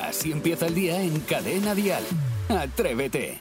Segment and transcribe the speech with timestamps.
[0.00, 2.02] Así empieza el día en Cadena Dial.
[2.48, 3.40] Atrévete.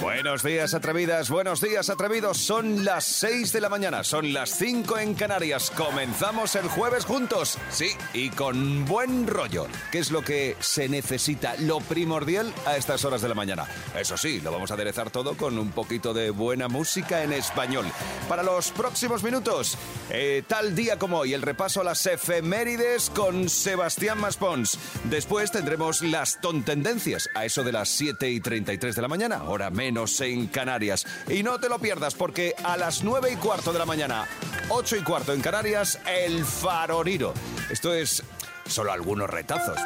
[0.00, 1.28] Buenos días, atrevidas.
[1.28, 2.38] Buenos días, atrevidos.
[2.38, 4.04] Son las 6 de la mañana.
[4.04, 5.72] Son las 5 en Canarias.
[5.72, 7.58] Comenzamos el jueves juntos.
[7.70, 9.66] Sí, y con buen rollo.
[9.90, 11.56] ¿Qué es lo que se necesita?
[11.56, 13.66] Lo primordial a estas horas de la mañana.
[13.98, 17.86] Eso sí, lo vamos a aderezar todo con un poquito de buena música en español.
[18.28, 19.76] Para los próximos minutos,
[20.10, 24.78] eh, tal día como hoy, el repaso a las efemérides con Sebastián Maspons.
[25.04, 29.70] Después tendremos las tontendencias a eso de las 7 y 33 de la mañana, hora
[29.70, 31.06] menos en Canarias.
[31.28, 34.26] Y no te lo pierdas porque a las 9 y cuarto de la mañana,
[34.68, 37.32] 8 y cuarto en Canarias, el faroriro.
[37.70, 38.22] Esto es
[38.66, 39.78] solo algunos retazos.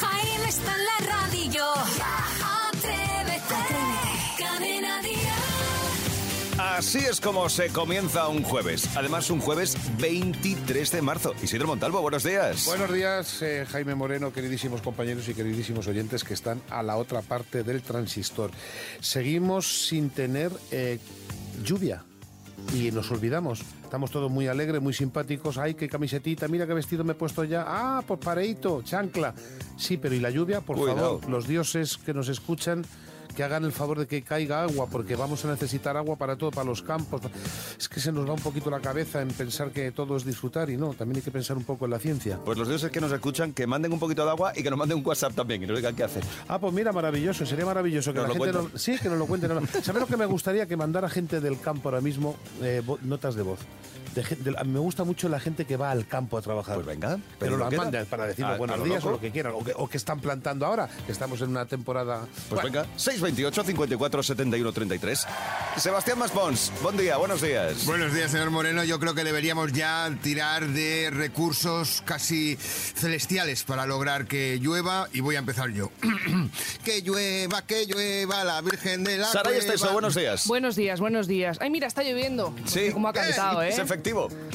[0.00, 2.31] Jaime está en la radio.
[6.58, 8.94] Así es como se comienza un jueves.
[8.96, 11.32] Además, un jueves 23 de marzo.
[11.42, 12.66] Isidro Montalvo, buenos días.
[12.66, 17.22] Buenos días, eh, Jaime Moreno, queridísimos compañeros y queridísimos oyentes que están a la otra
[17.22, 18.50] parte del transistor.
[19.00, 20.98] Seguimos sin tener eh,
[21.64, 22.04] lluvia
[22.74, 23.62] y nos olvidamos.
[23.82, 25.58] Estamos todos muy alegres, muy simpáticos.
[25.58, 27.64] Ay, qué camisetita, mira qué vestido me he puesto ya.
[27.66, 29.34] Ah, pues pareito, chancla.
[29.76, 30.60] Sí, pero ¿y la lluvia?
[30.60, 31.18] Por Cuidado.
[31.18, 32.84] favor, los dioses que nos escuchan
[33.32, 36.50] que hagan el favor de que caiga agua, porque vamos a necesitar agua para todo,
[36.50, 37.20] para los campos.
[37.78, 40.70] Es que se nos va un poquito la cabeza en pensar que todo es disfrutar
[40.70, 42.38] y no, también hay que pensar un poco en la ciencia.
[42.44, 44.78] Pues los dioses que nos escuchan, que manden un poquito de agua y que nos
[44.78, 46.22] manden un WhatsApp también y nos digan qué hacer.
[46.48, 49.26] Ah, pues mira, maravilloso, sería maravilloso que Nos la gente no- sí, que nos lo
[49.26, 49.50] cuenten.
[49.82, 50.66] ¿Sabes lo que me gustaría?
[50.66, 53.58] Que mandara gente del campo ahora mismo eh, notas de voz.
[54.14, 56.42] De gen- de- a mí me gusta mucho la gente que va al campo a
[56.42, 56.74] trabajar.
[56.74, 59.08] Pues venga, pero lo manden para decirnos A- a buenos días loco.
[59.08, 61.64] o lo que quieran, o que, o que están plantando ahora, que estamos en una
[61.66, 62.26] temporada.
[62.48, 65.26] Pues Bueno, venga, 628 54 71 33.
[65.78, 67.86] Sebastián Maspons, buen día, buenos días.
[67.86, 68.84] Buenos días, señor Moreno.
[68.84, 75.20] Yo creo que deberíamos ya tirar de recursos casi celestiales para lograr que llueva y
[75.20, 75.90] voy a empezar yo.
[76.84, 79.58] que llueva, que llueva la Virgen de la Saray.
[79.58, 80.46] Esteso, buenos días.
[80.46, 81.58] Buenos días, buenos días.
[81.60, 82.54] Ay, mira, está lloviendo.
[82.66, 82.90] Sí.
[82.92, 83.72] Como ha cantado, ¿eh?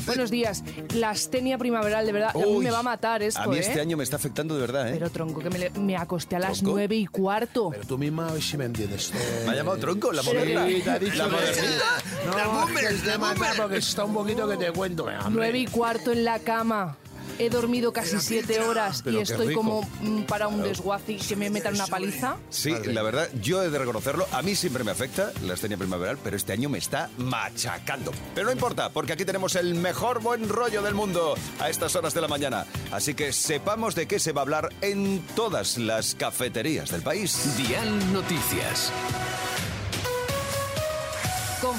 [0.06, 0.64] Buenos días.
[0.94, 3.58] La astenia primaveral, de verdad, a mí Uy, me va a matar esto, A mí
[3.58, 3.60] ¿eh?
[3.62, 4.92] este año me está afectando de verdad, ¿eh?
[4.94, 6.72] Pero tronco, que me, le- me acosté a las ¿Tronco?
[6.76, 7.70] nueve y cuarto.
[7.72, 9.12] Pero tú misma hoy sí me entiendes.
[9.14, 10.66] Eh, Me ha llamado tronco, la sí, moderna.
[10.66, 11.84] te ha dicho La que- modernita.
[12.26, 13.58] No, La boomer, que es de la matar boomer.
[13.62, 15.08] porque está un poquito que te cuento.
[15.30, 16.98] Nueve y cuarto en la cama.
[17.40, 19.60] He dormido casi siete horas Pero y qué estoy rico.
[19.62, 22.38] como mm, para un desguace y que me metan una paliza.
[22.50, 24.28] Sí, la verdad, yo he de reconocerlo.
[24.32, 28.12] A mí siempre me afecta la astenia primaveral, pero este año me está machacando.
[28.34, 32.14] Pero no importa, porque aquí tenemos el mejor buen rollo del mundo a estas horas
[32.14, 32.66] de la mañana.
[32.92, 37.56] Así que sepamos de qué se va a hablar en todas las cafeterías del país.
[37.58, 38.92] Dial Noticias.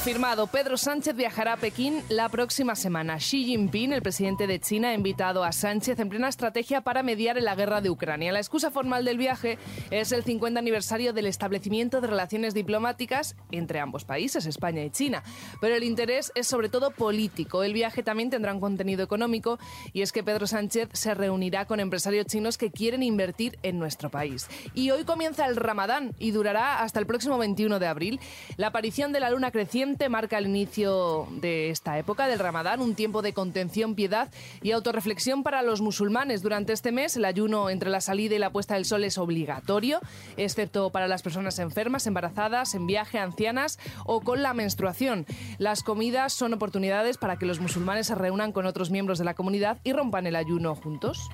[0.09, 3.19] Confirmado, Pedro Sánchez viajará a Pekín la próxima semana.
[3.19, 7.37] Xi Jinping, el presidente de China, ha invitado a Sánchez en plena estrategia para mediar
[7.37, 8.33] en la guerra de Ucrania.
[8.33, 9.59] La excusa formal del viaje
[9.91, 15.23] es el 50 aniversario del establecimiento de relaciones diplomáticas entre ambos países, España y China.
[15.61, 17.63] Pero el interés es sobre todo político.
[17.63, 19.59] El viaje también tendrá un contenido económico
[19.93, 24.09] y es que Pedro Sánchez se reunirá con empresarios chinos que quieren invertir en nuestro
[24.09, 24.49] país.
[24.73, 28.21] Y hoy comienza el Ramadán y durará hasta el próximo 21 de abril.
[28.57, 32.95] La aparición de la luna creciente marca el inicio de esta época del Ramadán, un
[32.95, 34.31] tiempo de contención, piedad
[34.63, 36.43] y autorreflexión para los musulmanes.
[36.43, 39.99] Durante este mes, el ayuno entre la salida y la puesta del sol es obligatorio,
[40.37, 45.27] excepto para las personas enfermas, embarazadas, en viaje, ancianas o con la menstruación.
[45.59, 49.35] Las comidas son oportunidades para que los musulmanes se reúnan con otros miembros de la
[49.35, 51.29] comunidad y rompan el ayuno juntos.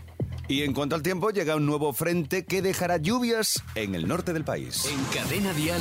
[0.46, 4.34] Y en cuanto al tiempo, llega un nuevo frente que dejará lluvias en el norte
[4.34, 4.84] del país.
[4.84, 5.80] En Cadena Dial,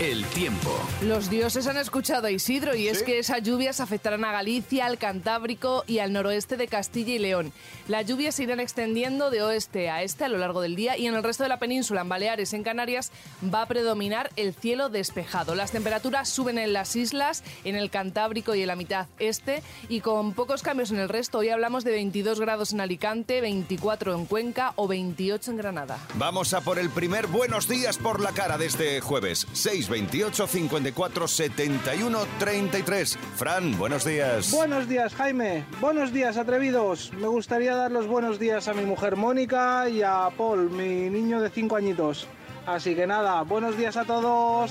[0.00, 0.76] el tiempo.
[1.02, 4.98] Los dioses han escuchado a Isidro y es que esas lluvias afectarán a Galicia, al
[4.98, 7.52] Cantábrico y al noroeste de Castilla y León.
[7.86, 11.06] Las lluvias se irán extendiendo de oeste a este a lo largo del día y
[11.06, 14.88] en el resto de la península, en Baleares, en Canarias, va a predominar el cielo
[14.88, 15.54] despejado.
[15.54, 20.00] Las temperaturas suben en las islas, en el Cantábrico y en la mitad este y
[20.00, 21.38] con pocos cambios en el resto.
[21.38, 25.98] Hoy hablamos de 22 grados en Alicante, 24 en Cuenca o 28 en Granada.
[26.14, 29.46] Vamos a por el primer buenos días por la cara de este jueves.
[29.52, 33.18] 628 54 71 33.
[33.36, 34.50] Fran, buenos días.
[34.50, 35.66] Buenos días, Jaime.
[35.80, 37.12] Buenos días, atrevidos.
[37.12, 41.40] Me gustaría dar los buenos días a mi mujer Mónica y a Paul, mi niño
[41.40, 42.26] de 5 añitos.
[42.66, 44.70] Así que nada, buenos días a todos.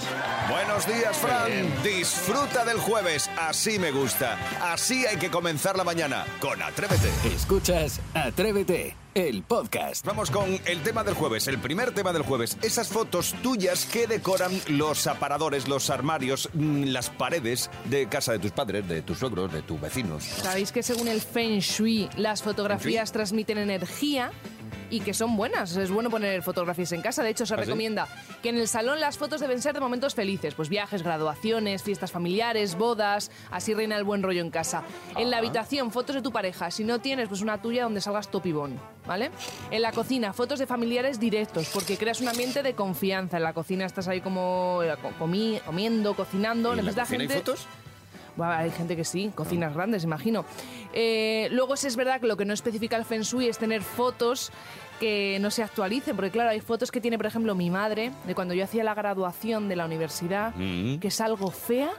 [0.50, 1.50] Buenos días, Fran.
[1.84, 3.30] Disfruta del jueves.
[3.38, 4.38] Así me gusta.
[4.62, 6.26] Así hay que comenzar la mañana.
[6.40, 7.10] Con Atrévete.
[7.26, 10.06] Escuchas Atrévete, el podcast.
[10.06, 12.58] Vamos con el tema del jueves, el primer tema del jueves.
[12.62, 18.40] Esas fotos tuyas que decoran los aparadores, los armarios, mm, las paredes de casa de
[18.40, 20.24] tus padres, de tus suegros, de tus vecinos.
[20.24, 24.32] Sabéis que según el Feng Shui, las fotografías transmiten energía
[24.90, 25.76] y que son buenas.
[25.76, 27.24] Es bueno poner fotografías en casa.
[27.24, 27.64] De hecho, se ¿Ah, sí?
[27.66, 28.08] recomienda
[28.42, 32.12] que en el salón las fotos deben ser de momentos felices, pues viajes, graduaciones, fiestas
[32.12, 33.32] familiares, bodas.
[33.52, 34.84] Así reina el buen rollo en casa.
[35.18, 36.72] En la habitación, fotos de tu pareja.
[36.72, 39.32] Si no tienes, pues una tuya donde salgas topibón, ¿vale?
[39.72, 43.38] En la cocina, fotos de familiares directos, porque creas un ambiente de confianza.
[43.38, 46.70] En la cocina estás ahí como eh, co- comi- comiendo, cocinando.
[46.70, 47.68] ¿Y en la necesita cocina hay gente- fotos?
[48.44, 50.46] Hay gente que sí, cocinas grandes, imagino.
[50.94, 53.82] Eh, luego sí es verdad que lo que no especifica el Feng Shui es tener
[53.82, 54.52] fotos
[55.00, 58.36] que no se actualicen, porque claro, hay fotos que tiene, por ejemplo, mi madre, de
[58.36, 60.98] cuando yo hacía la graduación de la universidad, Mm.
[61.00, 61.92] que es algo fea,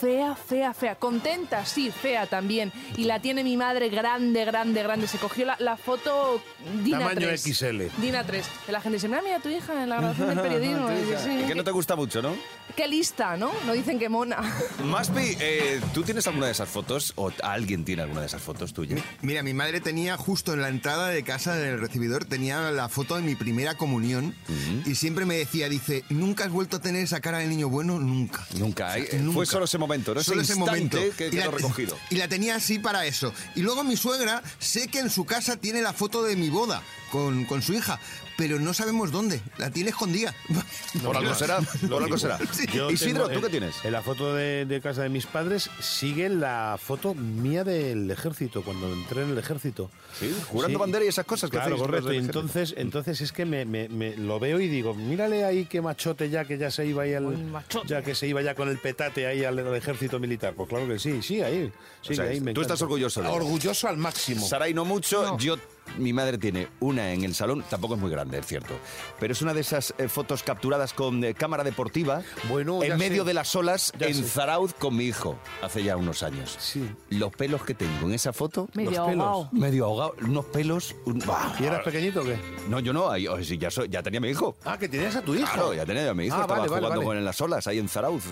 [0.00, 0.94] fea, fea, fea.
[0.96, 2.72] Contenta, sí, fea también.
[2.96, 5.06] Y la tiene mi madre grande, grande, grande.
[5.08, 6.42] Se cogió la, la foto
[6.82, 7.42] Dina Tamaño 3.
[7.42, 7.82] XL.
[8.00, 8.46] Dina 3.
[8.66, 10.90] Que la gente dice, mira, mira tu hija en la graduación del periodismo.
[10.90, 12.34] Y dice, sí, Y que no te gusta mucho, ¿no?
[12.76, 13.52] Qué lista, ¿no?
[13.66, 14.38] No dicen que mona.
[14.84, 18.72] Maspi, eh, ¿tú tienes alguna de esas fotos o alguien tiene alguna de esas fotos
[18.72, 19.00] tuyas?
[19.22, 23.16] Mira, mi madre tenía justo en la entrada de casa del recibidor, tenía la foto
[23.16, 24.34] de mi primera comunión
[24.86, 27.98] y siempre me decía, dice, ¿nunca has vuelto a tener esa cara de niño bueno?
[28.00, 28.44] Nunca.
[28.58, 28.92] Nunca.
[28.92, 29.34] hay- Nunca.
[29.34, 30.22] Fue solo ese momento, ¿no?
[30.22, 30.98] Solo ese momento.
[31.16, 31.98] que Y quedó la- recogido.
[32.10, 33.32] Y la tenía así para eso.
[33.54, 36.82] Y luego mi suegra, sé que en su casa tiene la foto de mi boda
[37.14, 38.00] con, con su hija,
[38.36, 39.40] pero no sabemos dónde.
[39.56, 40.34] La tiene escondida.
[41.04, 42.38] Por algo será, por algo será.
[42.72, 43.76] Yo Isidro, ¿tú qué en- tienes?
[43.84, 48.62] En la foto de, de casa de mis padres sigue la foto mía del ejército,
[48.62, 49.90] cuando entré en el ejército.
[50.18, 50.80] Sí, jurando Sí.
[50.80, 52.12] bandera y esas cosas que Claro, correcto.
[52.12, 55.80] Y entonces, entonces es que me, me- me lo veo y digo, mírale ahí qué
[55.80, 57.36] machote ya que ya se iba ahí al,
[57.86, 60.54] ya que se iba ya con el petate ahí al, al ejército militar.
[60.56, 61.72] Pues claro que sí, sí, ahí.
[62.02, 63.20] O Sí, sea, ahí me tú estás orgulloso.
[63.30, 64.46] Orgulloso al máximo.
[64.48, 65.56] Saray no mucho, yo
[65.98, 68.74] mi madre tiene una en el salón, tampoco es muy grande, es cierto,
[69.20, 73.22] pero es una de esas eh, fotos capturadas con eh, cámara deportiva Bueno, en medio
[73.22, 73.28] sé.
[73.28, 74.24] de las olas Ya en sé.
[74.24, 76.56] Zarauz con mi hijo, hace ya unos años.
[76.58, 76.88] Sí.
[77.10, 79.24] Los pelos que tengo en esa foto, Medio Los pelos.
[79.26, 79.48] ahogado.
[79.52, 80.94] medio ahogado, unos pelos...
[81.06, 81.54] un- ¡Bah!
[81.60, 82.38] ¿Y eras pequeñito o qué?
[82.68, 84.56] No, yo no, ay, sí, ya, soy- ya tenía mi hijo.
[84.64, 85.44] Ah, que tenías a tu hijo.
[85.52, 87.04] Claro, ya tenía a mi hijo, Ah, estaba vale, jugando vale.
[87.04, 88.24] con él en las olas, ahí en Zarauz,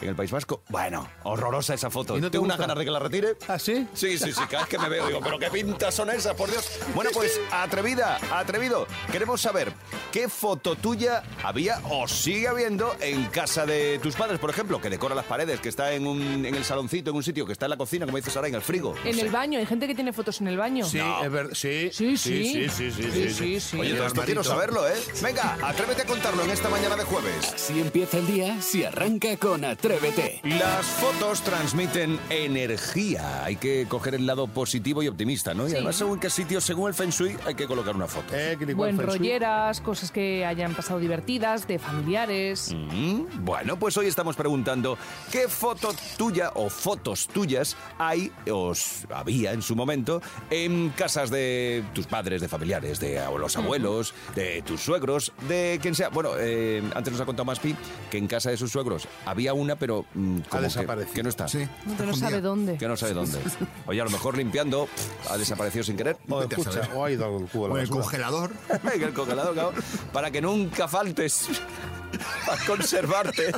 [0.00, 0.62] en el País Vasco.
[0.68, 2.16] Bueno, horrorosa esa foto.
[2.16, 3.36] ¿Y no te Tengo unas ganas de que la retire.
[3.48, 3.86] ¿Ah, sí?
[3.94, 6.50] Sí, sí, sí, cada vez que me veo digo, pero qué pintas son esas, por
[6.50, 6.68] Dios.
[6.98, 8.88] Bueno, pues atrevida, atrevido.
[9.12, 9.72] Queremos saber
[10.10, 14.90] qué foto tuya había o sigue habiendo en casa de tus padres, por ejemplo, que
[14.90, 17.66] decora las paredes, que está en, un, en el saloncito, en un sitio, que está
[17.66, 18.96] en la cocina, como dices ahora, en el frigo.
[18.96, 19.20] No En sé.
[19.20, 20.84] el baño, hay gente que tiene fotos en el baño.
[20.86, 21.52] Sí, es verdad.
[21.54, 22.44] Sí, Sí, sí.
[22.52, 23.30] sí, sí, sí, sí, Sí, sí.
[23.32, 23.78] sí, sí.
[23.78, 24.94] Oye, todo esto quiero saberlo, ¿eh?
[25.22, 27.52] Venga, atrévete a contarlo en esta mañana de jueves.
[27.54, 30.40] Si empieza el día, si arranca con Atrévete.
[30.42, 33.44] Las fotos transmiten energía.
[33.44, 35.66] Hay que coger el lado positivo y optimista, ¿no?
[35.68, 35.76] Y Sí.
[35.76, 38.34] además, según qué sitio, según el Feng Shui, hay que colocar una foto.
[38.34, 42.74] Eh, Buen rolleras, cosas que hayan pasado divertidas, de familiares.
[42.74, 44.96] Mm, Bueno, pues hoy estamos preguntando
[45.30, 50.20] qué foto tuya o fotos tuyas hay, os había en su momento,
[50.50, 55.94] en casas de tus padres, de familiares, de los abuelos, de tus suegros, de quien
[55.94, 56.08] sea.
[56.08, 57.76] Bueno, eh, antes nos ha contado Maspi
[58.10, 61.14] que en casa de sus suegros había una, pero mm, como que- desaparecido.
[61.14, 61.48] Que, no está.
[61.48, 61.66] Sí.
[61.86, 62.76] No, que no sabe dónde.
[62.78, 63.38] Que no sabe dónde.
[63.86, 64.88] Oye, a lo mejor limpiando
[65.30, 66.16] ha desaparecido sin querer.
[66.28, 66.96] O escucha, saber.
[66.98, 68.02] o ha ido al cubo de O la en el basura.
[68.02, 68.50] congelador.
[68.94, 69.72] en el congelador, claro,
[70.12, 71.48] para que nunca faltes
[72.46, 73.52] para conservarte.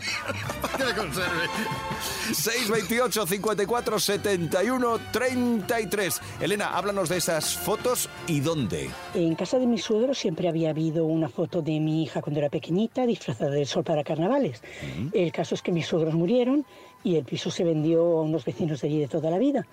[0.76, 1.46] que me conserve.
[2.32, 6.20] 628 54 71 33.
[6.40, 8.90] Elena, háblanos de esas fotos y dónde.
[9.14, 12.48] En casa de mis suegros siempre había habido una foto de mi hija cuando era
[12.48, 14.62] pequeñita, disfrazada del sol para carnavales.
[15.12, 16.64] El caso es que mis suegros murieron
[17.02, 19.66] y el piso se vendió a unos vecinos de allí de toda la vida.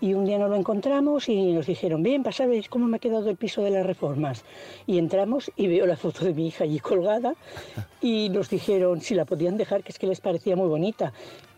[0.00, 3.30] Y un día nos lo encontramos y nos dijeron, bien, ver cómo me ha quedado
[3.30, 4.44] el piso de las reformas.
[4.86, 7.34] Y entramos y veo la foto de mi hija allí colgada
[8.00, 11.12] y nos dijeron si la podían dejar, que es que les parecía muy bonita.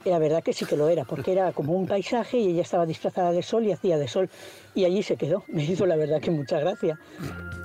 [0.05, 2.87] La verdad que sí que lo era, porque era como un paisaje y ella estaba
[2.87, 4.31] disfrazada de sol y hacía de sol.
[4.77, 5.43] Y allí se quedó.
[5.49, 6.99] Me hizo la verdad que mucha gracia.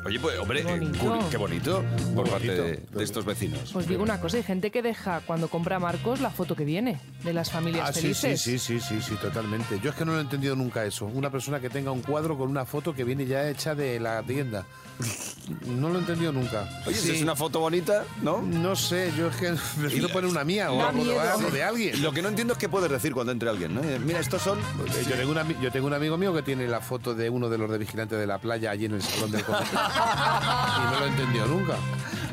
[0.03, 0.99] Oye, pues, hombre, Qué eh, bonito.
[1.05, 1.83] curi- qué bonito
[2.15, 2.63] por parte bonito.
[2.63, 3.75] de, de estos vecinos.
[3.75, 6.99] Os digo una cosa, hay gente que deja cuando compra Marcos la foto que viene
[7.23, 8.41] de las familias Ah, sí, sí, felices.
[8.41, 9.79] sí, sí, sí, sí, totalmente.
[9.83, 11.05] Yo es que no lo he entendido nunca eso.
[11.05, 14.23] Una persona que tenga un cuadro con una foto que viene ya hecha de la
[14.23, 14.65] tienda.
[15.67, 16.67] No lo he entendido nunca.
[16.85, 17.15] Oye, si Sí.
[17.17, 18.41] es una foto bonita, ¿no?
[18.41, 21.03] No sé, yo es que prefiero poner una mía o algo,
[21.51, 22.01] de alguien.
[22.01, 23.83] Lo que no entiendo es qué puedes decir cuando entre alguien, ¿no?
[23.83, 24.59] Eh, Mira, estos son...
[24.59, 27.29] Eh, Yo, tengo un ami- yo tengo un amigo mío que tiene la foto de
[27.29, 29.79] uno de los de vigilantes de la playa allí en el salón del colegio.
[29.79, 31.75] y no lo he entendido nunca.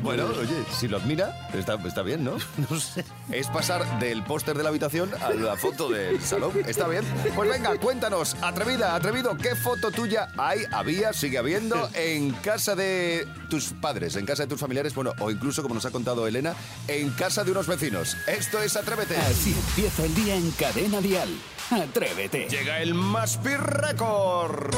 [0.01, 2.37] Bueno, oye, si lo admira, está, está bien, ¿no?
[2.69, 3.03] No sé.
[3.31, 6.51] Es pasar del póster de la habitación a la foto del salón.
[6.65, 7.03] Está bien.
[7.35, 13.27] Pues venga, cuéntanos, atrevida, atrevido, ¿qué foto tuya hay, había, sigue habiendo en casa de
[13.49, 16.53] tus padres, en casa de tus familiares, bueno, o incluso, como nos ha contado Elena,
[16.87, 18.15] en casa de unos vecinos?
[18.27, 19.17] Esto es Atrévete.
[19.17, 21.29] Así empieza el día en Cadena Dial.
[21.71, 22.47] Atrévete.
[22.49, 24.75] Llega el Maspi Record.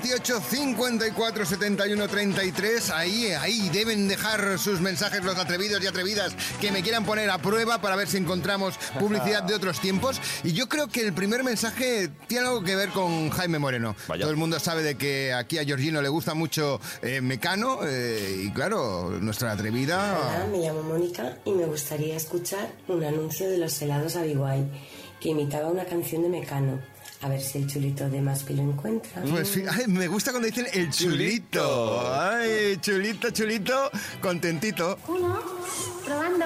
[0.00, 2.90] 628 54 71 33.
[2.90, 7.38] Ahí, ahí deben dejar sus mensajes los atrevidos y atrevidas que me quieran poner a
[7.38, 10.20] prueba para ver si encontramos publicidad de otros tiempos.
[10.42, 13.94] Y yo creo que el primer mensaje tiene algo que ver con Jaime Moreno.
[14.08, 14.22] Vaya.
[14.22, 18.42] Todo el mundo sabe de que aquí a Georgino le gusta mucho eh, Mecano eh,
[18.46, 20.18] y claro, nuestra atrevida.
[20.18, 24.68] Hola, me llamo Mónica y me gustaría escuchar un anuncio de los helados Abigail
[25.20, 26.93] que imitaba una canción de Mecano.
[27.22, 29.22] A ver si el chulito de Maspi lo encuentra.
[29.22, 32.02] Pues sí, ay, me gusta cuando dicen el chulito.
[32.14, 33.90] Ay, chulito, chulito,
[34.20, 34.98] contentito.
[35.08, 35.40] Uno,
[36.04, 36.44] probando,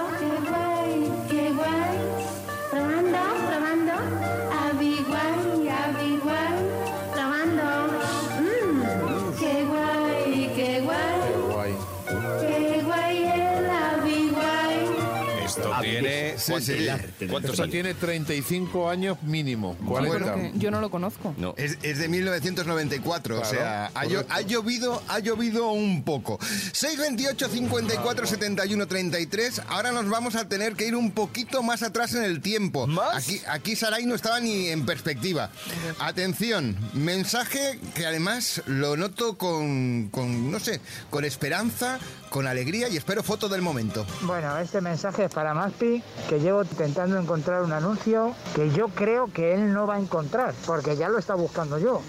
[16.49, 17.26] Sí, ¿cuántos- sí.
[17.28, 17.73] ¿Cuántos Esto años?
[17.73, 19.76] tiene 35 años mínimo.
[19.87, 20.35] 40.
[20.35, 21.35] Que Yo no lo conozco.
[21.37, 21.55] No.
[21.57, 24.35] Es, es de 1994, o Claro, sea, ha, llo- correcto.
[24.35, 26.38] ha llovido, ha llovido un poco.
[26.73, 29.62] 628 54 71 33.
[29.69, 32.87] Ahora nos vamos a tener que ir un poquito más atrás en el tiempo.
[32.87, 33.17] ¿Más?
[33.17, 35.50] Aquí, aquí Saray no estaba ni en perspectiva.
[35.99, 41.99] Atención, mensaje que además lo noto con, con, no sé, con esperanza,
[42.29, 44.07] con alegría y espero foto del momento.
[44.23, 49.33] Bueno, este mensaje es para Maspi, que llevo intentando encontrar un anuncio que yo creo
[49.33, 52.03] que él no va a encontrar, porque ya lo está buscando yo.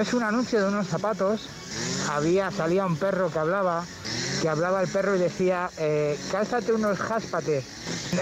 [0.00, 1.48] Es un anuncio de unos zapatos.
[2.10, 3.84] Había, salía un perro que hablaba,
[4.40, 7.64] que hablaba el perro y decía, eh, cálzate unos jáspates.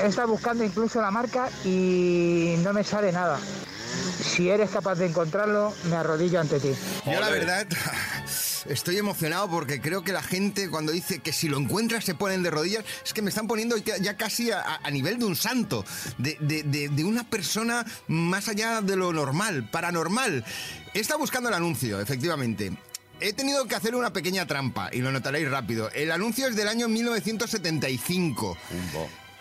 [0.03, 3.39] Está buscando incluso la marca y no me sale nada.
[4.23, 6.75] Si eres capaz de encontrarlo, me arrodillo ante ti.
[7.05, 7.47] Yo la Ole.
[8.67, 12.43] estoy emocionado porque creo que la gente cuando dice que si lo encuentras se ponen
[12.43, 15.85] de rodillas, es que me están poniendo ya casi a, nivel de un santo,
[16.19, 20.45] de, de- de- una persona más allá de lo normal, paranormal.
[20.95, 22.73] Estado buscando el anuncio, efectivamente.
[23.21, 25.91] He tenido que hacer una pequeña trampa y lo notaréis rápido.
[25.93, 28.57] El anuncio es del año 1975.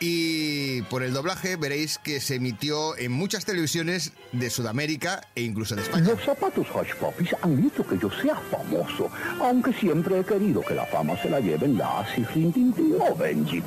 [0.04, 5.76] Y por el doblaje veréis que se emitió en muchas televisiones de Sudamérica e incluso
[5.76, 6.10] de España.
[6.10, 10.74] Los zapatos Hush Puppies han hecho que yo sea famoso, aunque siempre he querido que
[10.74, 13.62] la fama se la lleven Lassie, Rintintín o Benji.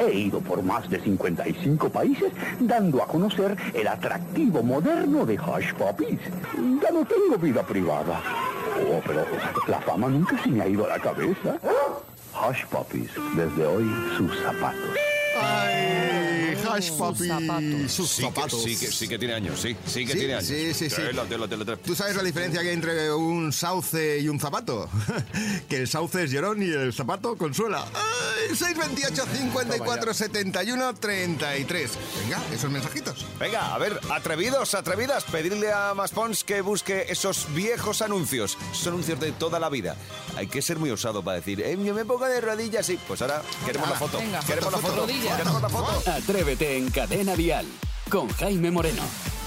[0.00, 5.72] He ido por más de 55 países dando a conocer el atractivo moderno de Hush
[5.74, 6.18] Puppies.
[6.82, 8.20] Ya no tengo vida privada.
[8.90, 9.24] Oh, pero
[9.68, 11.60] la fama nunca se me ha ido a la cabeza.
[12.34, 15.15] Hush Puppies, desde hoy sus zapatos.
[15.42, 17.28] Ay, Hash Papi.
[17.28, 17.92] zapatos.
[17.92, 18.62] Sus Sí que, zapatos.
[18.62, 19.76] sí, que, sí que tiene años, sí.
[19.86, 20.46] Sí que Sí, tiene años.
[20.46, 20.96] sí, sí, sí.
[20.96, 21.76] Tela, tela, tela, tela.
[21.78, 24.88] ¿Tú sabes la diferencia que hay entre un sauce y un zapato?
[25.68, 27.84] que el sauce es llorón y el zapato consuela.
[27.94, 31.90] Ay, 628 54 71 33.
[32.22, 33.24] Venga, esos mensajitos.
[33.38, 39.18] Venga, a ver, atrevidos, atrevidas, pedirle a Maspons que busque esos viejos anuncios, esos anuncios
[39.20, 39.96] de toda la vida.
[40.36, 42.98] Hay que ser muy osado para decir, eh, yo me pongo de rodillas, sí.
[43.08, 44.18] Pues ahora queremos la foto.
[44.18, 45.00] venga, queremos foto, la foto.
[45.06, 45.25] rodillas.
[45.30, 46.10] Foto.
[46.10, 47.66] Atrévete en Cadena Dial.
[48.10, 49.02] Con Jaime Moreno.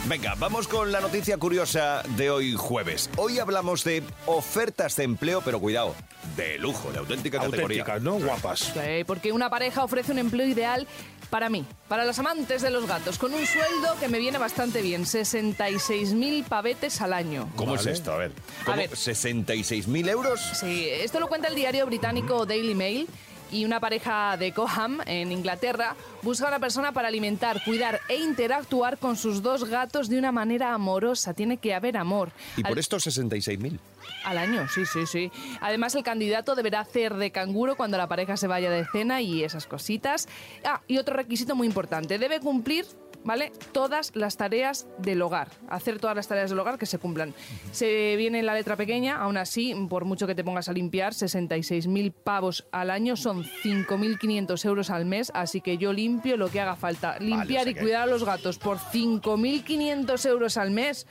[0.07, 3.09] Venga, vamos con la noticia curiosa de hoy jueves.
[3.17, 5.95] Hoy hablamos de ofertas de empleo, pero cuidado,
[6.35, 7.83] de lujo, de auténtica categoría.
[7.83, 8.15] Auténticas, ¿no?
[8.19, 8.59] Guapas.
[8.59, 10.87] Sí, porque una pareja ofrece un empleo ideal
[11.29, 14.81] para mí, para los amantes de los gatos, con un sueldo que me viene bastante
[14.81, 17.49] bien, 66.000 pavetes al año.
[17.55, 17.81] ¿Cómo Vale.
[17.91, 18.11] es esto?
[18.13, 18.31] A ver,
[18.61, 18.77] A ¿cómo?
[18.77, 18.89] ver.
[18.91, 20.39] ¿66.000 euros?
[20.59, 23.07] Sí, esto lo cuenta el diario británico Daily Mail.
[23.51, 28.17] Y una pareja de Coham, en Inglaterra, busca a una persona para alimentar, cuidar e
[28.17, 31.33] interactuar con sus dos gatos de una manera amorosa.
[31.33, 32.31] Tiene que haber amor.
[32.57, 33.79] Y por Al- esto 66.000.
[34.25, 35.31] Al año, sí, sí, sí.
[35.61, 39.43] Además, el candidato deberá hacer de canguro cuando la pareja se vaya de cena y
[39.43, 40.27] esas cositas.
[40.63, 42.85] Ah, y otro requisito muy importante, debe cumplir,
[43.23, 43.51] ¿vale?
[43.71, 45.49] Todas las tareas del hogar.
[45.69, 47.33] Hacer todas las tareas del hogar que se cumplan.
[47.71, 51.13] Se viene en la letra pequeña, aún así, por mucho que te pongas a limpiar,
[51.13, 56.59] 66.000 pavos al año son 5.500 euros al mes, así que yo limpio lo que
[56.61, 57.17] haga falta.
[57.19, 61.07] Limpiar o sea y que- cuidar a los gatos por 5.500 euros al mes.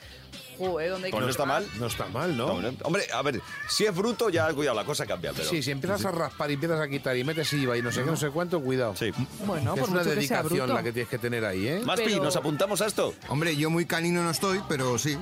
[0.59, 1.67] Joder, ¿dónde hay Pues que no está mal.
[1.79, 2.47] No está mal, ¿no?
[2.83, 5.49] Hombre, a ver, si es bruto, ya cuidado, la cosa cambia, pero.
[5.49, 8.01] Sí, si empiezas a raspar y empiezas a quitar y metes IVA y no sé
[8.03, 8.95] qué, no sé cuánto, cuidado.
[8.97, 9.11] Sí.
[9.47, 10.75] Bueno, por es una mucho que sea dedicación bruto.
[10.75, 11.75] la que tienes que tener ahí, ¿eh?
[11.77, 13.15] Maspi, Maspi, Pero- ¿nos apuntamos a esto?
[13.29, 15.17] Hombre, yo muy canino no estoy, pero sí.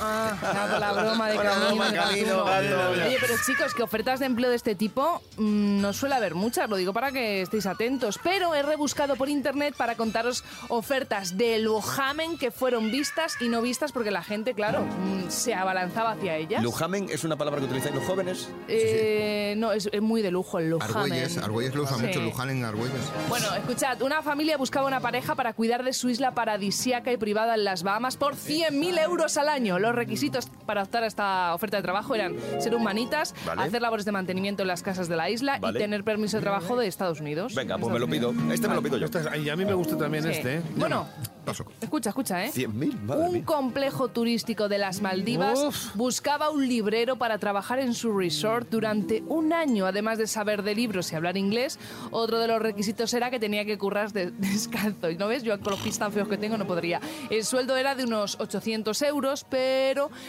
[0.00, 1.66] Ah, nada, con la broma de camino.
[1.66, 2.74] broma, de Camino, gatuno.
[2.80, 2.90] gato.
[3.06, 6.68] Oye, pero chicos, que ofertas de empleo de este tipo mm, no suele haber muchas,
[6.68, 8.18] lo digo para que estéis atentos.
[8.22, 13.62] Pero he rebuscado por internet para contaros ofertas de Lujamen que fueron vistas y no
[13.62, 16.62] vistas porque la gente, claro, mm, se abalanzaba hacia ellas.
[16.62, 18.48] Lujamen es una palabra que utilizáis los jóvenes.
[18.68, 20.96] Eh, No, es, es muy de lujo el Lujamen.
[20.96, 22.06] Argüelles, Argüelles lo usa Sí.
[22.06, 23.00] mucho, Luján en Argüelles.
[23.28, 27.54] Bueno, escuchad, una familia buscaba una pareja para cuidar de su isla paradisíaca y privada
[27.54, 29.78] en las Bahamas por 100.000 euros al año.
[29.84, 33.62] Los requisitos para optar a esta oferta de trabajo eran ser humanitas, Vale.
[33.62, 35.78] hacer labores de mantenimiento en las casas de la isla Vale.
[35.78, 37.54] y tener permiso de trabajo de Estados Unidos.
[37.54, 38.30] Venga, En pues me lo pido.
[38.30, 38.54] Unidos.
[38.54, 39.04] Este me lo pido yo.
[39.06, 40.30] Este es- y a mí me gusta también Sí.
[40.30, 40.62] este, ¿eh?
[40.76, 41.06] Bueno,
[41.44, 41.66] Paso.
[41.82, 42.50] escucha, escucha, ¿eh?
[42.50, 43.42] 100.000, madre Un mía.
[43.44, 49.52] complejo turístico de las Maldivas buscaba un librero para trabajar en su resort durante un
[49.52, 51.78] año, además de saber de libros y hablar inglés.
[52.10, 55.10] Otro de los requisitos era que tenía que currar de- descalzo.
[55.10, 57.00] Y no ves, yo con los pies tan feos que tengo no podría.
[57.28, 59.73] El sueldo era de unos 800 euros, pero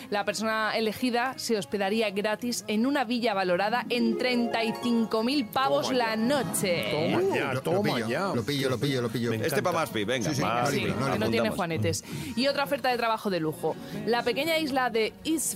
[0.09, 6.05] la persona elegida se hospedaría gratis en una villa valorada en 35.000 pavos Toma ya.
[6.05, 6.85] la noche.
[6.91, 8.31] Toma ya, Lo- toma lo pillo, ya.
[8.33, 9.29] lo pillo, lo pillo, lo pillo.
[9.31, 10.29] Me Este para Maspi, venga.
[10.29, 12.03] Sí, sí, Maspi, Sí, no que no tiene juanetes.
[12.35, 13.75] Y otra oferta de trabajo de lujo.
[14.05, 15.55] La pequeña isla de East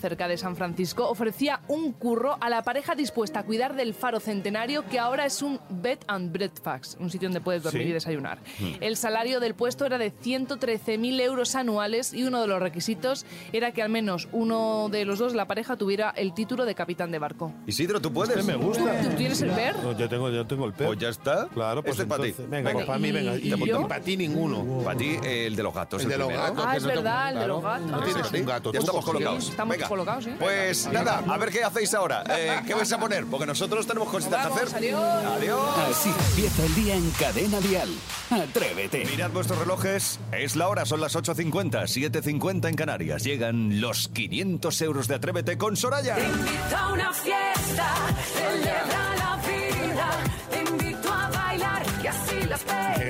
[0.00, 4.20] cerca de San Francisco, ofrecía un curro a la pareja dispuesta a cuidar del faro
[4.20, 7.88] centenario que ahora es un bed and breakfast, un sitio donde puedes dormir Sí.
[7.90, 8.38] y desayunar.
[8.58, 8.72] Hmm.
[8.80, 13.72] El salario del puesto era de 113.000 euros anuales y uno de los requisitos era
[13.72, 17.10] que al menos uno de los dos de la pareja tuviera el título de capitán
[17.10, 17.52] de barco.
[17.66, 18.36] Isidro, ¿tú puedes?
[18.36, 19.00] Este me gusta.
[19.02, 19.76] ¿Tú tienes el ver?
[19.82, 20.86] No, yo tengo, yo tengo el pez.
[20.86, 21.48] Pues ya está.
[21.48, 22.34] Claro, pues Este es para ti.
[22.38, 22.72] Venga, Venga.
[22.72, 23.36] pues para mí, venga.
[23.36, 23.80] ¿Y Y, yo?
[23.80, 24.82] y para ti ninguno.
[24.84, 26.02] Para ti, eh, el de los gatos.
[26.02, 26.64] El de los gatos.
[26.66, 27.90] Ah, es verdad, el de los gatos.
[27.90, 28.72] No tienes un gato.
[28.72, 29.48] Ya estamos colocados.
[29.50, 30.36] Estamos colocados, ¿eh?
[30.38, 32.24] Pues nada, a ver qué hacéis ahora.
[32.36, 33.24] Eh, ¿Qué vais a poner?
[33.26, 34.76] Porque nosotros tenemos cositas que hacer.
[34.76, 35.02] adiós.
[35.02, 35.78] Adiós.
[35.90, 37.88] Así empieza el día en Cadena Dial.
[38.30, 39.04] Atrévete.
[39.06, 40.18] Mirad vuestros relojes.
[40.32, 43.13] Es la hora, son las 8.50, 7.50 en Canarias.
[43.22, 46.16] Llegan los 500 euros de Atrévete con Soraya.
[46.16, 47.94] Te invito a una fiesta,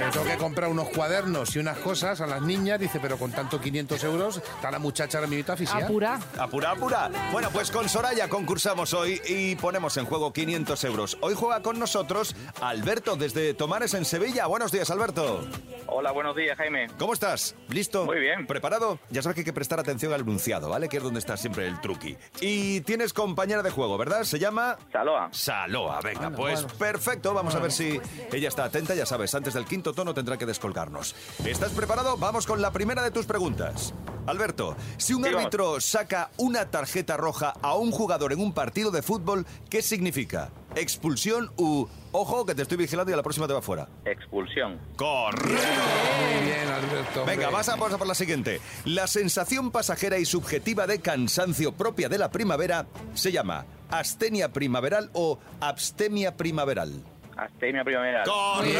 [0.04, 2.78] le tengo que comprar unos cuadernos y unas cosas a las niñas.
[2.78, 5.86] Dice, pero con tanto 500 euros, está la muchacha ahora mismo aficionada.
[5.86, 6.20] Apura.
[6.38, 7.10] Apura, apura.
[7.32, 11.18] Bueno, pues con Soraya concursamos hoy y ponemos en juego 500 euros.
[11.20, 14.46] Hoy juega con nosotros Alberto desde Tomares en Sevilla.
[14.46, 15.40] Buenos días, Alberto.
[15.86, 16.88] Hola, buenos días, Jaime.
[16.98, 17.54] ¿Cómo estás?
[17.68, 18.04] ¿Listo?
[18.04, 18.46] Muy bien.
[18.46, 18.98] ¿Preparado?
[19.10, 20.88] Ya sabes que hay que prestar atención al enunciado, ¿vale?
[20.88, 22.16] Que es donde está siempre el truqui.
[22.40, 24.24] Y tienes compañera de juego, ¿verdad?
[24.24, 24.76] Se llama...
[24.92, 25.28] Saloa.
[25.32, 26.78] Saloa, venga, pues bueno.
[26.78, 27.32] perfecto.
[27.32, 28.00] Vamos a ver si
[28.32, 28.94] ella está atenta.
[28.94, 31.14] Ya sabes, antes del quinto tono tendrá que descolgarnos.
[31.44, 32.16] ¿Estás preparado?
[32.16, 33.94] Vamos con la primera de tus preguntas.
[34.26, 39.02] Alberto, si un árbitro saca una tarjeta roja a un jugador en un partido de
[39.02, 40.50] fútbol, ¿qué significa?
[40.74, 41.86] ¿Expulsión u...
[42.12, 43.88] Ojo, que te estoy vigilando y a la próxima te va fuera?
[44.04, 44.80] Expulsión.
[44.96, 45.52] Correcto.
[45.52, 47.20] Muy bien, Alberto.
[47.20, 47.36] hombre.
[47.36, 48.60] Venga, vas a, vamos a por la siguiente.
[48.84, 55.10] La sensación pasajera y subjetiva de cansancio propia de la primavera se llama astenia primaveral
[55.12, 57.02] o abstemia primaveral.
[57.36, 58.22] Astemia primavera.
[58.24, 58.70] Correcto.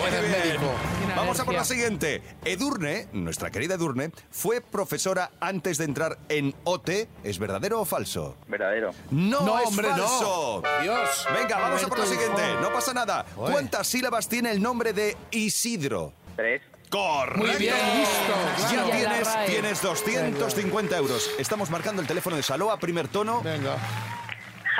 [0.00, 0.30] muy bien.
[0.30, 0.72] médico.
[1.16, 2.22] Vamos a por la siguiente.
[2.44, 7.08] Edurne, nuestra querida Edurne, fue profesora antes de entrar en OT.
[7.24, 8.36] ¿Es verdadero o falso?
[8.46, 8.92] Verdadero.
[9.10, 9.96] No, No, es hombre, no.
[9.96, 10.62] falso.
[10.82, 11.26] Dios.
[11.36, 12.42] Venga, vamos a por la siguiente.
[12.62, 13.26] No pasa nada.
[13.36, 13.52] Oye.
[13.52, 16.12] ¿Cuántas sílabas tiene el nombre de Isidro?
[16.36, 16.62] Tres.
[16.88, 17.38] Correcto.
[17.46, 18.34] Muy bien, listo,
[18.72, 18.90] Ya claro.
[18.90, 21.30] tienes, tienes 250 euros.
[21.38, 23.42] Estamos marcando el teléfono de Saloa, primer tono.
[23.42, 23.76] Venga.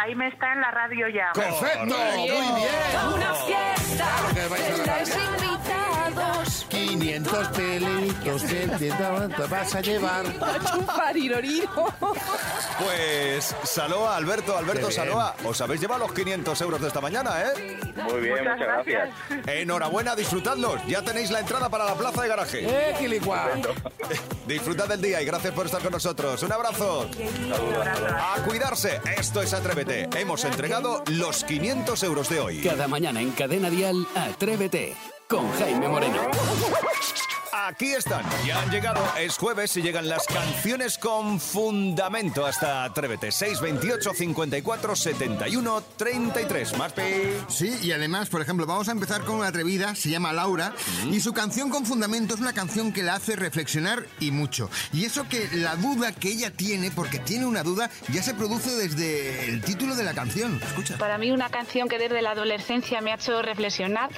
[0.00, 1.30] Jaime está en la radio ya.
[1.34, 1.84] Perfecto.
[1.84, 2.68] Muy bien.
[3.14, 4.06] Una fiesta,
[4.82, 5.49] Claro
[6.68, 7.46] que vais a la estáis invitados.
[7.48, 10.24] 500 pelitos de te vas a llevar.
[10.72, 11.86] Chuparinorino.
[12.78, 14.90] Pues Saloa, Alberto, Alberto.
[14.90, 17.78] Saloa, os habéis llevado los 500 euros de esta mañana, ¿eh?
[18.10, 19.10] Muy bien, muchas, gracias.
[19.46, 20.80] Enhorabuena, disfrutadlos.
[20.86, 22.66] Ya tenéis la entrada para la plaza de garaje.
[22.66, 23.50] ¡Eh, Quilicua!
[24.46, 26.42] Disfrutad del día y gracias por estar con nosotros.
[26.42, 27.08] Un abrazo.
[28.18, 29.00] A cuidarse.
[29.16, 30.08] Esto es Atrévete.
[30.18, 32.60] Hemos entregado los 500 euros de hoy.
[32.62, 34.96] Cada mañana en Cadena Dial, Atrévete.
[35.30, 37.19] Con Jaime Moreno.
[37.70, 43.30] Aquí están, ya han llegado, es jueves y llegan las canciones con fundamento hasta Atrévete.
[43.30, 46.76] 628 54 71 33.
[46.76, 46.92] Más.
[47.48, 50.74] Sí, y además, por ejemplo, vamos a empezar con una atrevida, se llama Laura,
[51.12, 54.68] y su canción con fundamento es una canción que la hace reflexionar y mucho.
[54.92, 58.74] Y eso que la duda que ella tiene, porque tiene una duda, ya se produce
[58.74, 60.60] desde el título de la canción.
[60.60, 60.98] Escucha.
[60.98, 64.10] Para mí una canción que desde la adolescencia me ha hecho reflexionar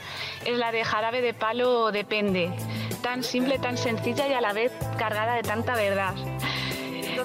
[0.47, 2.51] es la de Jarabe de Palo Depende.
[3.03, 6.15] Tan simple, tan sencilla y a la vez cargada de tanta verdad.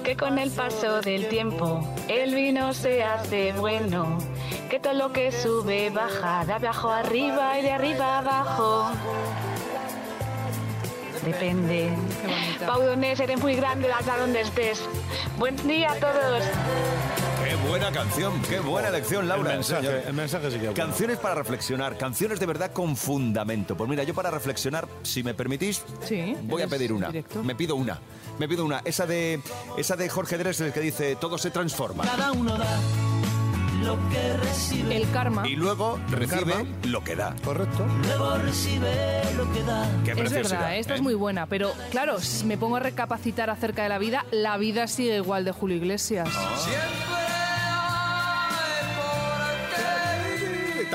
[0.04, 4.18] Que con el paso del tiempo el vino se hace bueno.
[4.70, 8.92] Que todo lo que sube baja, de abajo arriba y de arriba abajo.
[11.24, 11.90] depende.
[12.66, 14.82] Pau Donés, eres muy grande hasta donde estés.
[15.38, 16.44] Buen día a todos.
[17.68, 19.52] Buena canción, qué buena elección, Laura.
[19.52, 20.02] El mensaje, señor.
[20.08, 20.74] el mensaje sí que.
[20.74, 23.76] Canciones para reflexionar, canciones de verdad con fundamento.
[23.76, 27.08] Pues mira, yo para reflexionar, si me permitís, Sí, voy a pedir una.
[27.08, 27.44] directo.
[27.44, 28.00] Me pido una.
[28.40, 28.82] Me pido una.
[28.86, 29.42] Esa de
[29.78, 32.04] esa de Jorge Drexler que dice todo se transforma.
[32.04, 32.80] Cada uno da
[33.84, 34.96] lo que recibe.
[34.98, 35.48] El karma.
[35.48, 36.70] Y luego recibe karma.
[36.86, 37.36] lo que da.
[37.44, 37.86] Correcto.
[38.06, 39.90] Luego recibe lo que da.
[40.06, 40.98] Qué Es verdad, esta ¿eh?
[40.98, 44.58] es muy buena, pero claro, si me pongo a recapacitar acerca de la vida, la
[44.58, 46.28] vida sigue igual de Julio Iglesias.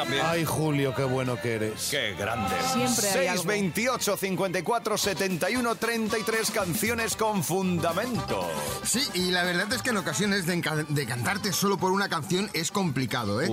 [0.02, 0.22] También.
[0.24, 1.88] Ay, Julio, qué bueno que eres.
[1.90, 2.54] Qué grande.
[2.72, 3.42] Siempre hay algo.
[3.44, 8.48] 628 54 71 33 canciones con fundamento.
[8.84, 12.72] Sí, y la verdad es que en ocasiones de, cantarte solo por una canción es
[12.72, 13.48] complicado, ¿eh?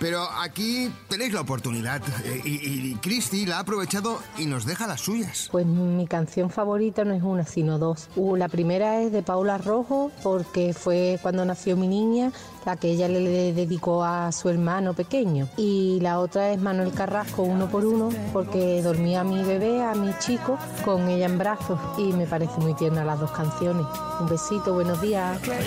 [0.00, 2.02] Pero aquí tenéis la oportunidad.
[2.24, 5.48] eh, y, y Cristi la ha aprovechado y nos deja las suyas.
[5.52, 8.08] Pues mi canción favorita no es una, sino dos.
[8.16, 12.32] Uh, la primera es de Paula Rojo, porque fue cuando nació mi niña,
[12.64, 15.48] la que ella le, dedicó a su hermano pequeño.
[15.56, 19.94] Y la otra es Manuel Carrasco, uno por uno, porque dormía a mi bebé, a
[19.94, 21.78] mi chico, con ella en brazos.
[21.98, 23.86] Y me parece muy tierna las dos canciones.
[24.20, 25.38] Un besito, buenos días.
[25.44, 25.58] Pues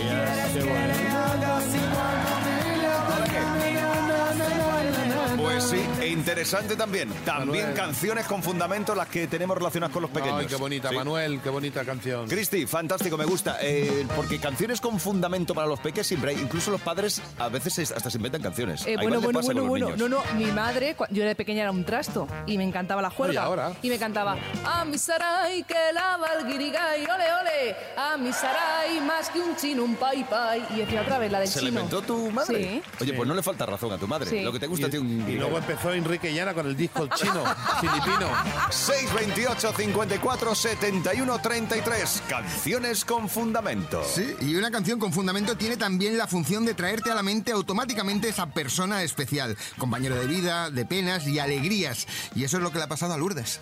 [6.27, 7.07] interesante también.
[7.23, 7.73] También Manuel.
[7.73, 10.39] canciones con fundamento las que tenemos relacionadas con los pequeños.
[10.41, 10.95] Ay, qué bonita, Sí.
[10.95, 12.27] Manuel, qué bonita canción.
[12.27, 13.57] Cristi, fantástico, me gusta.
[13.61, 16.37] eh, porque canciones con fundamento para los peques siempre hay.
[16.41, 18.85] Incluso los padres a veces es- hasta se inventan canciones.
[18.85, 19.95] Eh, bueno, bueno, bueno, bueno.
[19.95, 23.41] No, no, mi madre, yo de pequeña era un trasto y me encantaba la juerga.
[23.41, 23.71] Oye, ahora.
[23.81, 24.35] Y me cantaba,
[24.65, 29.55] a mi saray que lava el guirigay, ole, ole, a mi saray más que un
[29.55, 30.61] chino, un pai pai.
[30.75, 31.71] Y decía otra vez la del ¿Se chino.
[31.71, 32.63] le inventó tu madre?
[32.63, 32.81] Sí.
[33.01, 34.29] Oye, pues no le falta razón a tu madre.
[34.29, 34.41] Sí.
[34.41, 35.25] Lo que te gusta a ti un...
[35.29, 37.43] Y luego empezó Enrique Llana con el disco El Chino,
[37.79, 38.27] filipino.
[38.71, 44.03] 628 54 71 33 Canciones con fundamento.
[44.03, 47.51] Sí, y una canción con fundamento tiene también la función de traerte a la mente
[47.51, 52.07] automáticamente esa persona especial, compañero de vida, de penas y alegrías.
[52.35, 53.59] Y eso es lo que le ha pasado a Lourdes.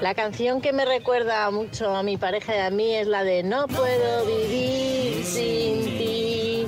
[0.00, 3.42] La canción que me recuerda mucho a mi pareja y a mí es la de
[3.42, 6.66] No puedo vivir sin ti,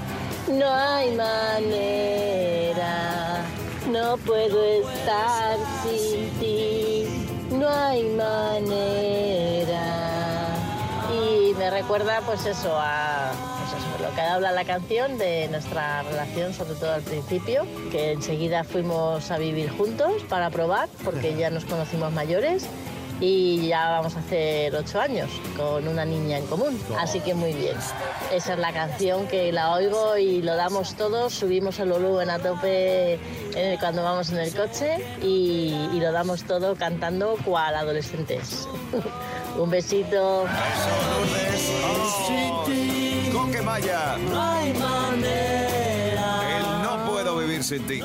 [0.51, 2.22] no hay manera,
[4.13, 7.07] no puedo estar sin ti,
[7.51, 9.81] no hay manera.
[11.15, 16.03] Y me recuerda pues eso a pues eso, lo que habla la canción de nuestra
[16.03, 21.49] relación, sobre todo al principio, que enseguida fuimos a vivir juntos para probar, porque ya
[21.49, 22.67] nos conocimos mayores
[23.25, 26.77] y ya vamos a hacer ocho años con una niña en común.
[26.99, 27.77] Así que muy bien.
[28.33, 32.41] Esa es la canción que la oigo y lo damos todos, subimos el volumen a
[32.41, 37.77] tope en el- cuando vamos en el coche y, y lo damos todo cantando cual
[37.77, 38.67] adolescentes.
[39.57, 40.45] Un besito.
[44.31, 45.72] No hay manera.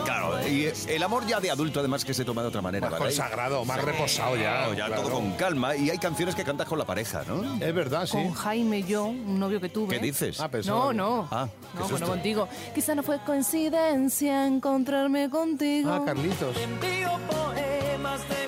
[0.03, 2.89] Claro, y el amor ya de adulto además que se toma de otra manera.
[2.89, 3.11] Más ¿vale?
[3.11, 5.01] consagrado, más reposado ya, Claro, ya claro.
[5.03, 5.75] todo con calma.
[5.75, 7.55] Y hay canciones que cantas con la pareja, ¿no?
[7.63, 8.11] Es verdad, sí.
[8.13, 9.95] Con Jaime yo, un novio que tuve.
[9.95, 10.39] ¿Qué dices?
[10.39, 11.27] Ah, pensaba No, que- no.
[11.31, 12.47] Ah, qué no, bueno, contigo.
[12.75, 15.91] Quizá no fue coincidencia encontrarme contigo.
[15.91, 16.55] Ah, Carlitos.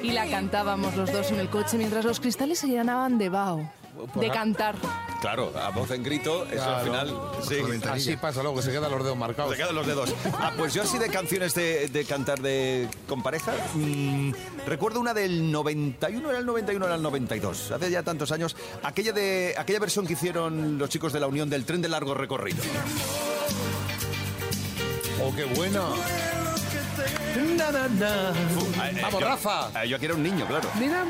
[0.01, 3.69] Y la cantábamos los dos en el coche mientras los cristales se llenaban de vaho.
[4.13, 4.33] Pues De ah.
[4.33, 4.75] cantar.
[5.21, 7.13] Claro, a voz en grito, eso al final.
[7.47, 7.57] Sí.
[7.89, 9.51] Así pasa luego, que se quedan los dedos marcados.
[9.51, 10.13] Se quedan los dedos.
[10.41, 14.31] Ah, pues yo así de canciones de, de cantar de, con pareja, mm,
[14.65, 19.11] recuerdo una del 91, era el 91, era el 92, hace ya tantos años, aquella,
[19.11, 22.63] de, aquella versión que hicieron los chicos de la Unión del tren de largo recorrido.
[25.21, 25.81] Oh, qué buena.
[27.61, 29.69] Ah, eh, Vamos, yo- Rafa.
[29.73, 30.69] ah, yo aquí era un niño, claro.
[30.79, 31.03] Mira,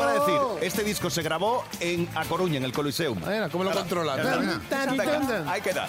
[0.00, 3.18] para decir, este disco se grabó en A Coruña, en el Coliseum.
[3.18, 3.70] Mira, ¿cómo lo.
[3.70, 4.60] Venga,
[5.46, 5.86] ahí queda.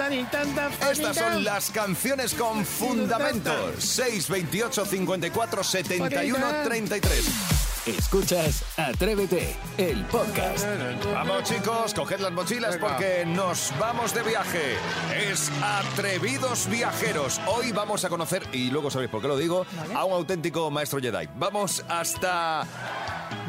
[0.92, 3.52] Estas son las canciones con fundamento.
[3.78, 7.62] 628 54 71 33.
[7.88, 10.66] Escuchas Atrévete, el podcast.
[11.14, 12.88] Vamos chicos, coged las mochilas Venga.
[12.90, 14.76] porque nos vamos de viaje.
[15.18, 17.42] Es Atrevidos Viajeros.
[17.48, 21.00] Hoy vamos a conocer, y luego sabéis por qué lo digo, a un auténtico maestro
[21.00, 21.28] Jedi.
[21.38, 22.68] Vamos hasta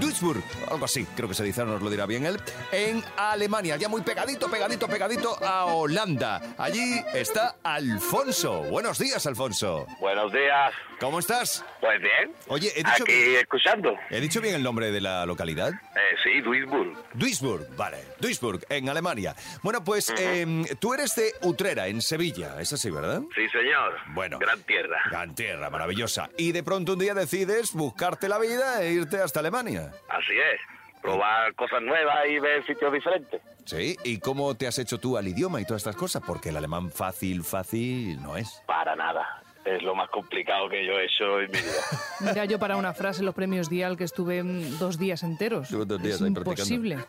[0.01, 2.41] Duisburg, algo así, creo que se dice, nos lo dirá bien él,
[2.73, 6.55] en Alemania, ya muy pegadito, pegadito, pegadito a Holanda.
[6.59, 8.63] Allí está Alfonso.
[8.65, 9.87] Buenos días, Alfonso.
[10.01, 10.73] Buenos días.
[11.03, 11.65] ¿Cómo estás?
[11.81, 12.33] Pues bien.
[12.47, 13.99] Oye, he dicho Aquí bien, escuchando.
[14.09, 15.73] ¿he dicho bien el nombre de la localidad?
[15.73, 16.97] Eh, sí, Duisburg.
[17.15, 19.35] Duisburg, vale, Duisburg, en Alemania.
[19.65, 23.21] Bueno, pues em, tú eres de Utrera, en Sevilla, es así, ¿verdad?
[23.35, 23.97] Sí, señor.
[24.15, 24.39] Bueno.
[24.39, 25.03] Gran tierra.
[25.11, 26.31] Gran tierra, maravillosa.
[26.39, 29.91] Y de pronto un día decides buscarte la vida e irte hasta Alemania.
[30.09, 30.61] Así es.
[31.03, 33.43] Probar cosas nuevas y ver sitios diferentes.
[33.65, 36.23] Sí, ¿y cómo te has hecho tú al idioma y todas estas cosas?
[36.25, 38.63] Porque el alemán fácil, fácil no es.
[38.69, 39.42] Para nada.
[39.65, 41.73] Es lo más complicado que yo he hecho en mi vida.
[42.21, 45.65] Mira, yo para una frase en los premios Dial que estuve mm, dos días enteros.
[45.67, 46.99] Estuve dos días es ahí imposible.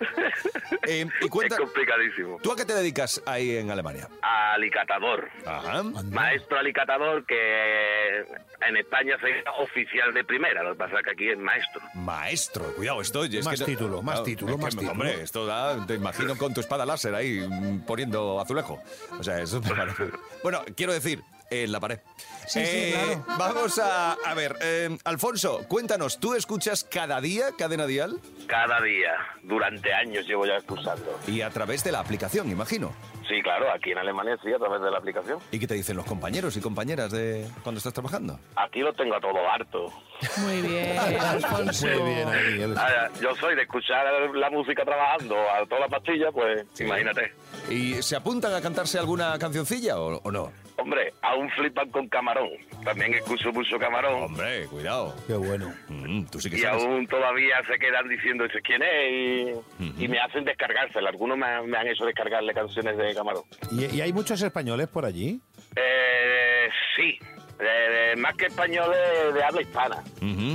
[0.86, 2.40] Eh, y cuenta, Es complicadísimo.
[2.44, 4.10] ¿tú a qué te dedicas ahí en Alemania?
[4.22, 5.30] Alicatador.
[5.46, 5.82] Ajá.
[5.84, 8.20] Maestro alicatador que
[8.68, 10.62] en España se llama oficial de primera.
[10.62, 11.82] Lo que pasa es que aquí es maestro.
[11.94, 14.92] Maestro, cuidado, esto es Más que- título, más Claro, título, es que, más título.
[14.92, 18.82] Hombre, esto da, te imagino con tu espada láser ahí mm, poniendo azulejo.
[19.18, 20.10] O sea, eso parece-
[20.44, 21.22] Bueno, quiero decir,
[21.62, 22.00] en la pared.
[22.48, 23.26] Sí, sí, claro.
[23.38, 28.20] Vamos a, a ver, eh, Alfonso, cuéntanos, ¿tú escuchas cada día Cadena Dial?
[28.48, 29.12] Cada día.
[29.44, 31.18] Durante años llevo ya escuchando.
[31.28, 32.92] Y a través de la aplicación, imagino.
[33.30, 33.72] Sí, claro.
[33.72, 35.40] Aquí en Alemania sí, a través de la aplicación.
[35.52, 38.38] ¿Y qué te dicen los compañeros y compañeras de cuando estás trabajando?
[38.58, 39.92] Aquí lo tengo a todo harto.
[40.38, 41.88] Muy bien, Alfonso.
[41.88, 45.88] Muy bien, ahí, el- Ah, yo soy de escuchar la música trabajando a toda la
[45.88, 47.34] pastilla, pues imagínate.
[47.70, 50.52] ¿Y se apuntan a cantarse alguna cancioncilla o, o no?
[50.84, 52.50] Hombre, aún flipan con camarón.
[52.84, 54.24] También escucho mucho camarón.
[54.24, 55.16] Hombre, cuidado.
[55.26, 55.74] Qué bueno.
[55.88, 56.84] Mm, tú sí que Y sabes.
[56.84, 61.10] aún todavía se quedan diciendo ese quién es y, y me hacen descargársela.
[61.10, 63.44] Algunos me, han- me han hecho descargarle canciones de camarón.
[63.72, 65.40] ¿Y, y hay muchos españoles por allí?
[65.78, 66.68] Eh,
[66.98, 67.18] sí,
[67.60, 68.98] Eh, más que españoles
[69.34, 70.04] de habla hispana.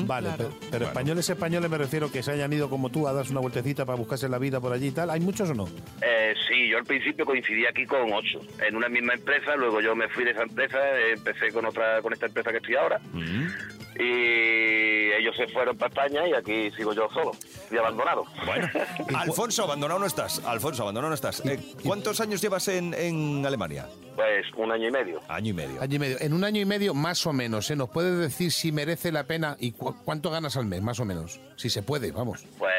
[0.05, 3.33] Vale, pero, pero españoles españoles me refiero que se hayan ido como tú a darse
[3.33, 5.11] una vueltecita para buscarse la vida por allí y tal.
[5.11, 5.69] ¿Hay muchos o no?
[6.03, 9.95] Eh, sí, yo al principio coincidí aquí con ocho, en una misma empresa, luego yo
[9.95, 10.79] me fui de esa empresa,
[11.15, 14.88] empecé con otra, con esta empresa que estoy ahora, y
[15.19, 17.33] ellos se fueron para España y aquí sigo yo solo
[17.71, 18.25] y abandonado.
[18.47, 18.69] Bueno,
[19.17, 20.43] Alfonso, abandonado no estás.
[20.45, 21.45] Alfonso, abandonado no estás.
[21.47, 23.87] Eh, ¿Cuántos años llevas en, en Alemania?
[24.17, 25.21] Pues un año y medio.
[25.29, 25.81] Año y medio.
[25.81, 26.17] Año y medio.
[26.21, 27.77] En un año y medio, más o menos, ¿eh?
[27.77, 31.05] ¿Nos puedes decir si merece la pena y cu- cuánto ganas al mes, más o
[31.05, 31.41] menos?
[31.57, 32.45] Si se puede, vamos.
[32.59, 32.73] Pues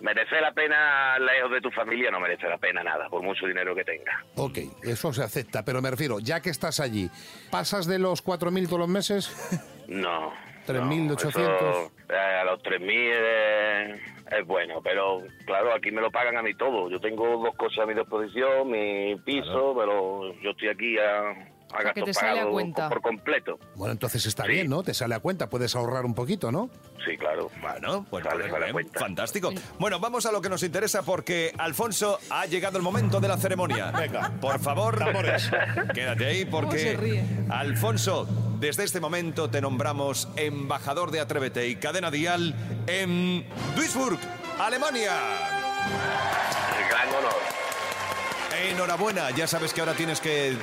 [0.00, 3.74] merece la pena lejos de tu familia, no merece la pena nada, por mucho dinero
[3.74, 4.24] que tenga.
[4.36, 7.10] Ok, eso se acepta, pero me refiero, ya que estás allí,
[7.50, 9.30] ¿pasas de los 4.000 todos los meses?
[9.88, 10.32] No.
[10.66, 11.28] 3.800.
[11.28, 14.00] Eso, eh, a los 3.000 eh,
[14.38, 16.90] es bueno, pero claro, aquí me lo pagan a mí todo.
[16.90, 21.78] Yo tengo dos cosas a mi disposición, mi piso, pero yo estoy aquí a, a
[21.78, 22.88] que gastos te sale a cuenta.
[22.88, 23.58] por completo.
[23.76, 24.82] Bueno, entonces está bien, ¿no?
[24.82, 26.70] Te sale a cuenta, puedes ahorrar un poquito, ¿no?
[27.04, 27.48] Sí, claro.
[27.60, 28.98] Bueno, pues Sale, vale, sale bien, cuenta.
[29.00, 29.52] fantástico.
[29.78, 33.36] Bueno, vamos a lo que nos interesa porque, Alfonso, ha llegado el momento de la
[33.36, 33.92] ceremonia.
[33.92, 34.32] Venga.
[34.40, 35.48] Por favor, Tambores.
[35.94, 37.22] quédate ahí porque?
[37.48, 38.26] Alfonso,
[38.58, 42.54] desde este momento te nombramos embajador de Atrévete y Cadena Dial
[42.86, 44.18] en Duisburg,
[44.58, 45.12] Alemania.
[46.78, 47.34] El gran honor.
[48.70, 50.56] Enhorabuena, ya sabes que ahora tienes que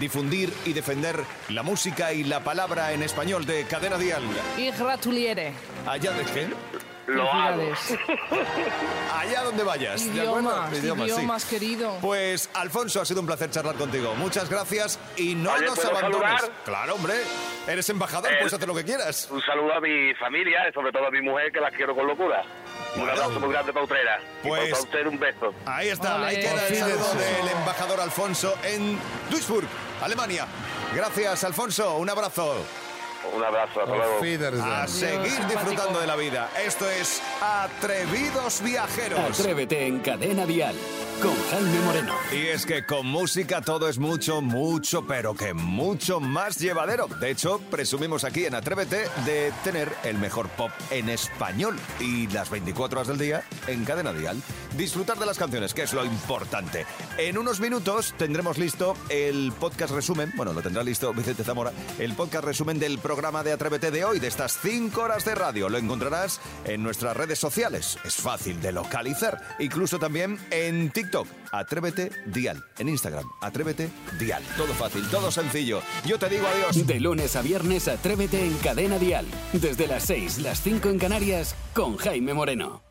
[0.00, 4.22] difundir y defender la música y la palabra en español de Cadena Dial.
[4.56, 5.52] Y gratuliere.
[5.86, 6.48] Allá de qué?
[7.06, 7.62] Lo hago.
[9.16, 10.12] Allá donde vayas.
[10.14, 10.50] ¿de acuerdo?
[10.72, 11.48] Idiomas, idiomas, sí.
[11.50, 11.98] querido.
[12.00, 14.14] Pues Alfonso, ha sido un placer charlar contigo.
[14.16, 16.28] Muchas gracias y no Oye, nos ¿puedo abandones.
[16.40, 16.50] saludar?
[16.64, 17.14] Claro, hombre.
[17.66, 19.28] Eres embajador, Eh, puedes hacer lo que quieras.
[19.30, 22.06] Un saludo a mi familia, y sobre todo a mi mujer, que la quiero con
[22.06, 22.42] locura.
[22.96, 24.20] Un abrazo muy grande para Utrera.
[24.42, 25.54] Pues- Y para usted un beso.
[25.66, 28.98] Ahí está, ahí queda el saludo del embajador Alfonso en
[29.30, 29.66] Duisburg,
[30.00, 30.46] Alemania.
[30.94, 31.96] Gracias, Alfonso.
[31.98, 32.54] Un abrazo.
[33.34, 34.64] Un abrazo, hasta luego.
[34.64, 36.50] A seguir disfrutando de la vida.
[36.64, 39.38] Esto es Atrevidos Viajeros.
[39.38, 40.76] Atrévete en Cadena Dial
[41.22, 42.14] con Jaime Moreno.
[42.32, 47.06] Y es que con música todo es mucho, mucho, pero que mucho más llevadero.
[47.20, 52.50] De hecho, presumimos aquí en Atrévete de tener el mejor pop en español y las
[52.50, 54.42] 24 horas del día en cadena dial.
[54.76, 56.86] Disfrutar de las canciones, que es lo importante.
[57.18, 62.14] En unos minutos tendremos listo el podcast resumen, bueno, lo tendrá listo Vicente Zamora, el
[62.14, 65.68] podcast resumen del programa de Atrévete de hoy, de estas 5 horas de radio.
[65.68, 67.98] Lo encontrarás en nuestras redes sociales.
[68.04, 71.28] Es fácil de localizar, incluso también en TikTok.
[71.52, 72.62] Atrévete Dial.
[72.78, 73.88] En Instagram, Atrévete
[74.18, 74.42] Dial.
[74.56, 75.80] Todo fácil, todo sencillo.
[76.04, 76.86] Yo te digo adiós.
[76.86, 79.26] De lunes a viernes, Atrévete en Cadena Dial.
[79.52, 82.85] Desde las 6, las 5 en Canarias, con Jaime Moreno.